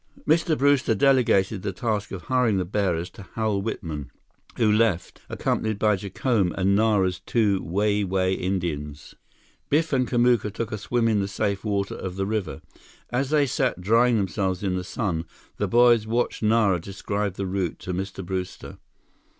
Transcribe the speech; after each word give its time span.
Mr. 0.27 0.57
Brewster 0.57 0.95
delegated 0.95 1.61
the 1.61 1.71
task 1.71 2.11
of 2.11 2.23
hiring 2.23 2.57
the 2.57 2.65
bearers 2.65 3.07
to 3.11 3.21
Hal 3.35 3.61
Whitman, 3.61 4.09
who 4.57 4.71
left, 4.71 5.21
accompanied 5.29 5.77
by 5.77 5.95
Jacome 5.95 6.53
and 6.57 6.75
Nara's 6.75 7.19
two 7.19 7.61
Wai 7.61 8.03
Wai 8.03 8.29
Indians. 8.31 9.13
Biff 9.69 9.93
and 9.93 10.07
Kamuka 10.07 10.51
took 10.51 10.71
a 10.71 10.79
swim 10.79 11.07
in 11.07 11.19
the 11.19 11.27
safe 11.27 11.63
water 11.63 11.93
of 11.93 12.15
the 12.15 12.25
river. 12.25 12.63
As 13.11 13.29
they 13.29 13.45
sat 13.45 13.79
drying 13.79 14.17
themselves 14.17 14.63
in 14.63 14.75
the 14.75 14.83
sun, 14.83 15.25
the 15.57 15.67
boys 15.67 16.07
watched 16.07 16.41
Nara 16.41 16.79
describe 16.81 17.35
the 17.35 17.45
route 17.45 17.77
to 17.81 17.93
Mr. 17.93 18.25
Brewster. 18.25 18.79